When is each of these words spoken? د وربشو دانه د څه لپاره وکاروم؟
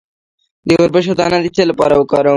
د 0.67 0.69
وربشو 0.81 1.13
دانه 1.19 1.37
د 1.41 1.47
څه 1.55 1.63
لپاره 1.71 1.93
وکاروم؟ 1.97 2.29